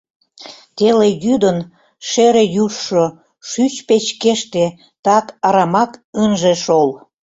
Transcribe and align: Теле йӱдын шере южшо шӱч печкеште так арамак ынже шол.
Теле 0.77 1.07
йӱдын 1.23 1.57
шере 2.09 2.43
южшо 2.63 3.05
шӱч 3.49 3.73
печкеште 3.87 4.65
так 5.05 5.25
арамак 5.47 5.91
ынже 6.23 6.53
шол. 6.63 6.89